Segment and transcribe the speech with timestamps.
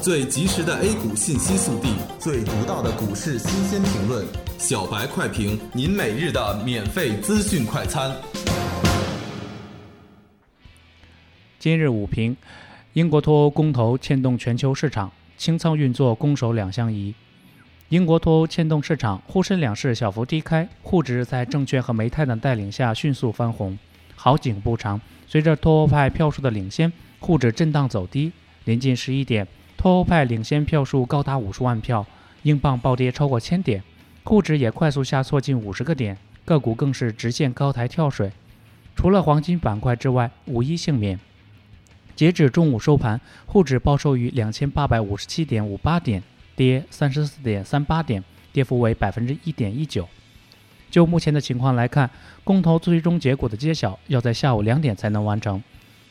[0.00, 1.88] 最及时的 A 股信息速递，
[2.20, 4.24] 最独到的股市新鲜评论，
[4.56, 8.14] 小白快评，您每日的免费资讯快餐。
[11.58, 12.36] 今日午评：
[12.92, 17.12] 英国脱欧公投牵动全球市场，清仓运作攻守两相宜。
[17.88, 23.76] 英国脱欧牵动市场，沪深两市小幅低开，沪指在证券和煤炭的带领下迅速翻红。
[24.14, 28.30] 好景不长，随着脱欧派票数的领先，沪指震荡走低。
[28.64, 32.04] 临近十一点，脱欧派领先票数高达五十万票，
[32.42, 33.80] 英镑暴跌超过千点，
[34.24, 38.32] 沪指也快速下挫近五十个点，个股更是直线高台跳水。
[38.96, 41.20] 除了黄金板块之外，无一幸免。
[42.16, 46.20] 截止中午收盘，沪指报收于两千八百五十七点五八点，
[46.56, 50.08] 跌三十四点三八点，跌幅为百分之一点一九。
[50.90, 52.10] 就目前的情况来看，
[52.42, 55.62] 公投最终结果的揭晓要在下午两点才能完成。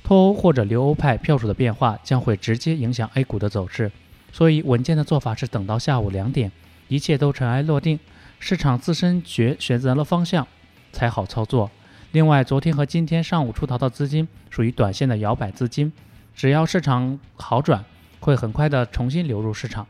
[0.08, 3.92] 脱欧或者留欧派票数的变化将会直接影响 A 股的走势，
[4.32, 6.50] 所以稳健的做法是等到下午两点，
[6.88, 8.00] 一切都尘埃落定，
[8.40, 10.48] 市场自身决选择了方向，
[10.94, 11.70] 才好操作。
[12.14, 15.92] 另外，昨天和今天上午出逃的资金属于短线的摇摆资金，
[16.34, 17.84] 只要市场好转，
[18.22, 19.86] 会很快的重新流入市场。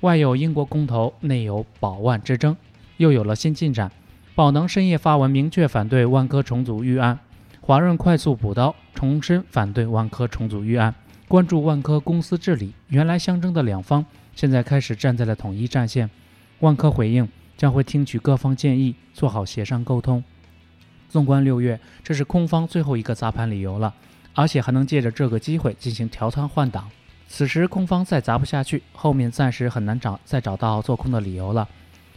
[0.00, 2.56] 外有英国公投，内有宝万之争，
[2.96, 3.92] 又有了新进展。
[4.34, 7.20] 宝能深夜发文明确反对万科重组预案，
[7.60, 10.92] 华润快速补刀重申反对万科重组预案，
[11.28, 12.72] 关注万科公司治理。
[12.88, 14.04] 原来相争的两方，
[14.34, 16.10] 现在开始站在了统一战线。
[16.58, 20.24] 万科回应将会听取各方建议，做好协商沟通。
[21.08, 23.94] 纵观六月，这是空方最后一个砸盘理由了，
[24.34, 26.90] 而且还能借着这个机会进行调仓换挡。
[27.28, 31.68] 此时空方再砸不下去，后面暂时很难找再找到做空的理由了。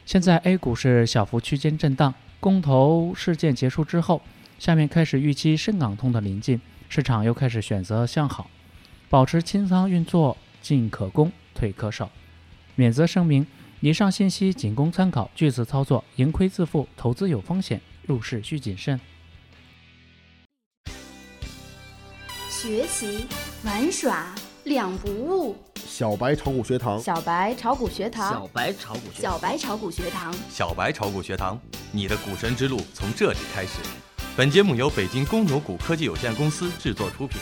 [0.04, 4.20] 现在 A 股是小幅区间震荡，公投事件结束之后，
[4.58, 6.59] 下面开始预期深港通的临近，
[6.94, 8.52] 市场又开始选择向好，
[9.09, 12.09] 保持清仓运作，进可攻，退可守。
[12.75, 13.47] 免责声明：
[13.80, 17.80] 以上信息仅供参考，据此操作，盈亏自负，投资有风险。
[18.06, 19.00] 入市需谨慎。
[22.50, 23.25] 学习
[23.63, 24.35] 玩耍
[24.66, 25.56] 两不误。
[25.75, 31.58] 小白炒股学堂，小白炒股学堂，小白炒股学，小白炒股学堂，小白炒股学堂，
[31.94, 33.79] 你的股神之路从这里开始。
[34.38, 37.38] 本节目由北京公牛谷科技有限公司制作出品。